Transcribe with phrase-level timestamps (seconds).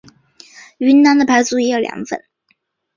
[0.79, 2.23] 云南的白族也有凉粉。